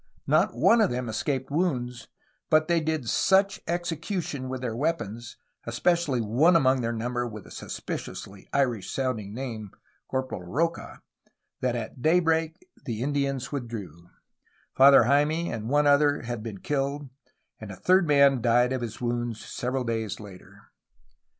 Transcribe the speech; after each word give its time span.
Not 0.25 0.55
one 0.55 0.81
of 0.81 0.89
them 0.89 1.07
escaped 1.07 1.51
wounds, 1.51 2.07
but 2.49 2.67
they 2.67 2.81
did 2.81 3.07
such 3.07 3.61
execution 3.67 4.49
with 4.49 4.61
their 4.61 4.75
weapons, 4.75 5.37
especially 5.67 6.19
one 6.21 6.55
among 6.55 6.81
their 6.81 6.91
number 6.91 7.27
with 7.27 7.45
a 7.45 7.51
sus 7.51 7.79
piciously 7.79 8.47
Irish 8.51 8.89
sounding 8.89 9.31
name. 9.31 9.69
Corporal 10.07 10.41
Rocha, 10.41 11.03
that 11.59 11.75
at 11.75 12.01
day 12.01 12.19
break 12.19 12.67
the 12.83 13.03
Indians 13.03 13.51
withdrew. 13.51 14.09
Father 14.73 15.03
Jayme 15.03 15.53
and 15.53 15.69
one 15.69 15.85
other 15.85 16.23
had 16.23 16.41
been 16.41 16.61
killed, 16.61 17.11
and 17.59 17.69
a 17.71 17.75
third 17.75 18.07
man 18.07 18.41
died 18.41 18.73
of 18.73 18.81
his 18.81 19.01
wounds 19.01 19.45
several 19.45 19.83
days 19.83 20.19
later. 20.19 20.71